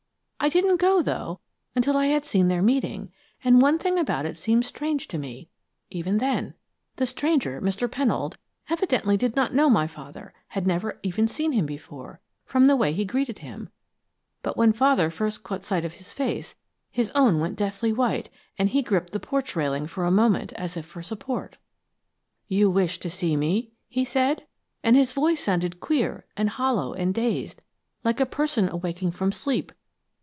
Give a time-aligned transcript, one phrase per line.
[0.43, 1.39] I didn't go, though,
[1.75, 3.11] until I had seen their meeting,
[3.43, 5.49] and one thing about it seemed strange to me,
[5.91, 6.55] even then.
[6.95, 7.87] The stranger, Mr.
[7.87, 8.37] Pennold,
[8.67, 12.91] evidently did not know my father, had never even seen him before, from the way
[12.91, 13.69] he greeted him,
[14.41, 16.55] but when Father first caught sight of his face,
[16.89, 18.27] his own went deathly white
[18.57, 21.57] and he gripped the porch railing for a moment, as if for support.
[22.47, 24.47] "'You wished to see me?' he said,
[24.83, 27.63] and his voice sounded queer and hollow and dazed,
[28.03, 29.71] like a person awaking from sleep.